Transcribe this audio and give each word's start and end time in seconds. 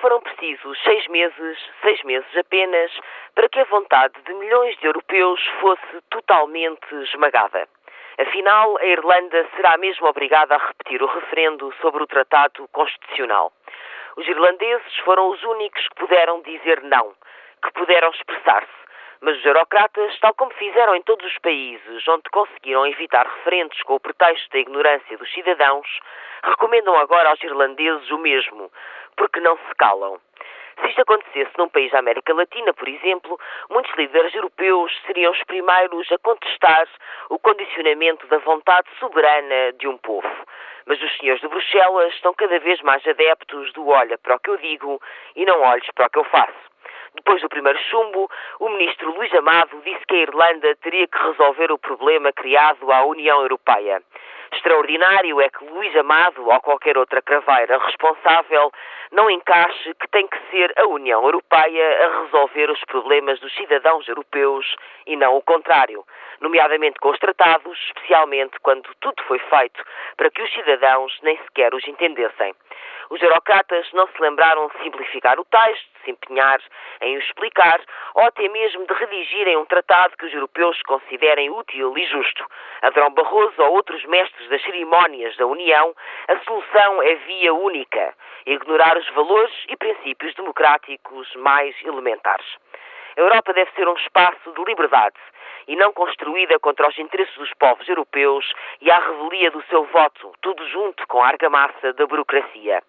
foram 0.00 0.20
precisos 0.20 0.78
seis 0.82 1.06
meses, 1.08 1.58
seis 1.82 2.02
meses 2.04 2.36
apenas, 2.36 2.90
para 3.34 3.48
que 3.48 3.60
a 3.60 3.64
vontade 3.64 4.14
de 4.22 4.34
milhões 4.34 4.76
de 4.78 4.86
europeus 4.86 5.40
fosse 5.60 6.00
totalmente 6.10 6.94
esmagada. 7.02 7.68
Afinal, 8.18 8.76
a 8.78 8.84
Irlanda 8.84 9.46
será 9.56 9.78
mesmo 9.78 10.06
obrigada 10.06 10.54
a 10.54 10.58
repetir 10.58 11.02
o 11.02 11.06
referendo 11.06 11.72
sobre 11.80 12.02
o 12.02 12.06
Tratado 12.06 12.68
Constitucional. 12.68 13.52
Os 14.16 14.26
irlandeses 14.26 14.96
foram 15.04 15.30
os 15.30 15.42
únicos 15.42 15.86
que 15.88 15.94
puderam 15.94 16.42
dizer 16.42 16.82
não, 16.82 17.14
que 17.62 17.72
puderam 17.72 18.10
expressar-se. 18.10 18.80
Mas 19.22 19.36
os 19.38 19.44
eurocratas, 19.44 20.18
tal 20.20 20.34
como 20.34 20.50
fizeram 20.54 20.94
em 20.94 21.02
todos 21.02 21.24
os 21.26 21.38
países 21.38 22.08
onde 22.08 22.22
conseguiram 22.30 22.86
evitar 22.86 23.26
referendos 23.26 23.80
com 23.82 23.94
o 23.94 24.00
pretexto 24.00 24.50
da 24.50 24.58
ignorância 24.58 25.18
dos 25.18 25.30
cidadãos, 25.32 25.86
recomendam 26.42 26.96
agora 26.96 27.28
aos 27.28 27.42
irlandeses 27.42 28.10
o 28.10 28.18
mesmo, 28.18 28.70
porque 29.16 29.40
não 29.40 29.56
se 29.56 29.74
calam. 29.76 30.20
Se 30.80 30.88
isto 30.88 31.02
acontecesse 31.02 31.50
num 31.58 31.68
país 31.68 31.92
da 31.92 31.98
América 31.98 32.32
Latina, 32.32 32.72
por 32.72 32.88
exemplo, 32.88 33.38
muitos 33.68 33.94
líderes 33.96 34.34
europeus 34.34 34.90
seriam 35.06 35.32
os 35.32 35.42
primeiros 35.44 36.10
a 36.10 36.18
contestar 36.18 36.88
o 37.28 37.38
condicionamento 37.38 38.26
da 38.28 38.38
vontade 38.38 38.88
soberana 38.98 39.72
de 39.78 39.86
um 39.86 39.98
povo. 39.98 40.28
Mas 40.86 41.00
os 41.02 41.16
senhores 41.18 41.42
de 41.42 41.48
Bruxelas 41.48 42.14
estão 42.14 42.32
cada 42.32 42.58
vez 42.60 42.80
mais 42.80 43.06
adeptos 43.06 43.72
do 43.74 43.88
olha 43.88 44.16
para 44.16 44.36
o 44.36 44.40
que 44.40 44.50
eu 44.50 44.56
digo 44.56 45.00
e 45.36 45.44
não 45.44 45.60
olhes 45.60 45.86
para 45.94 46.06
o 46.06 46.10
que 46.10 46.18
eu 46.18 46.24
faço. 46.24 46.69
Depois 47.14 47.42
do 47.42 47.48
primeiro 47.48 47.78
chumbo, 47.90 48.30
o 48.60 48.68
ministro 48.68 49.14
Luís 49.14 49.32
Amado 49.34 49.80
disse 49.84 50.04
que 50.06 50.14
a 50.14 50.22
Irlanda 50.22 50.76
teria 50.76 51.06
que 51.06 51.18
resolver 51.18 51.72
o 51.72 51.78
problema 51.78 52.32
criado 52.32 52.90
à 52.92 53.04
União 53.04 53.40
Europeia. 53.42 54.02
Extraordinário 54.52 55.40
é 55.40 55.48
que 55.48 55.64
Luís 55.64 55.94
Amado 55.96 56.48
ou 56.48 56.60
qualquer 56.60 56.98
outra 56.98 57.22
craveira 57.22 57.78
responsável 57.78 58.72
não 59.12 59.30
encaixe 59.30 59.94
que 59.94 60.08
tem 60.08 60.26
que 60.26 60.38
ser 60.50 60.72
a 60.76 60.86
União 60.86 61.24
Europeia 61.24 62.06
a 62.06 62.22
resolver 62.22 62.70
os 62.70 62.84
problemas 62.84 63.38
dos 63.38 63.54
cidadãos 63.54 64.08
europeus 64.08 64.76
e 65.06 65.16
não 65.16 65.36
o 65.36 65.42
contrário, 65.42 66.04
nomeadamente 66.40 66.98
com 67.00 67.10
os 67.10 67.18
tratados, 67.18 67.78
especialmente 67.86 68.58
quando 68.60 68.88
tudo 69.00 69.22
foi 69.24 69.38
feito 69.38 69.84
para 70.16 70.30
que 70.30 70.42
os 70.42 70.52
cidadãos 70.52 71.18
nem 71.22 71.36
sequer 71.38 71.74
os 71.74 71.86
entendessem. 71.86 72.54
Os 73.10 73.20
eurocratas 73.20 73.90
não 73.92 74.06
se 74.06 74.22
lembraram 74.22 74.68
de 74.68 74.82
simplificar 74.84 75.38
o 75.40 75.44
texto, 75.44 75.92
de 75.94 76.04
se 76.04 76.10
empenhar 76.12 76.60
em 77.00 77.16
o 77.16 77.18
explicar 77.18 77.80
ou 78.14 78.22
até 78.24 78.48
mesmo 78.48 78.86
de 78.86 78.94
redigirem 78.94 79.56
um 79.56 79.64
tratado 79.64 80.16
que 80.16 80.26
os 80.26 80.32
europeus 80.32 80.80
considerem 80.82 81.50
útil 81.50 81.96
e 81.98 82.06
justo. 82.06 82.46
Adrão 82.82 83.10
Barroso 83.10 83.60
ou 83.62 83.72
outros 83.72 84.04
mestres 84.04 84.48
das 84.48 84.62
cerimónias 84.62 85.36
da 85.36 85.46
União, 85.46 85.94
a 86.28 86.38
solução 86.44 87.02
é 87.02 87.14
via 87.16 87.52
única: 87.52 88.14
ignorar 88.46 88.96
os 88.96 89.08
valores 89.10 89.54
e 89.68 89.76
princípios 89.76 90.32
democráticos 90.34 91.34
mais 91.34 91.74
elementares. 91.84 92.46
A 93.16 93.20
Europa 93.20 93.52
deve 93.52 93.70
ser 93.72 93.88
um 93.88 93.94
espaço 93.94 94.52
de 94.52 94.64
liberdade 94.64 95.16
e 95.66 95.76
não 95.76 95.92
construída 95.92 96.58
contra 96.58 96.88
os 96.88 96.98
interesses 96.98 97.34
dos 97.36 97.52
povos 97.54 97.88
europeus 97.88 98.52
e 98.80 98.90
à 98.90 98.98
revelia 98.98 99.50
do 99.50 99.62
seu 99.64 99.84
voto, 99.84 100.32
tudo 100.40 100.66
junto 100.68 101.06
com 101.06 101.22
a 101.22 101.28
argamassa 101.28 101.92
da 101.92 102.06
burocracia. 102.06 102.82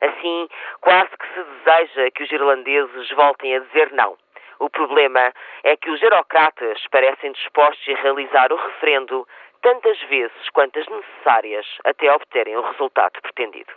Assim, 0.00 0.48
quase 0.80 1.10
que 1.16 1.26
se 1.28 1.42
deseja 1.42 2.10
que 2.10 2.22
os 2.22 2.32
irlandeses 2.32 3.10
voltem 3.10 3.56
a 3.56 3.60
dizer 3.60 3.92
não. 3.92 4.16
O 4.58 4.70
problema 4.70 5.32
é 5.62 5.76
que 5.76 5.90
os 5.90 6.02
eurocratas 6.02 6.86
parecem 6.90 7.32
dispostos 7.32 7.88
a 7.88 8.00
realizar 8.00 8.52
o 8.52 8.56
referendo 8.56 9.26
tantas 9.62 10.00
vezes 10.02 10.50
quantas 10.52 10.86
necessárias 10.86 11.66
até 11.84 12.12
obterem 12.12 12.56
o 12.56 12.62
resultado 12.62 13.20
pretendido. 13.22 13.72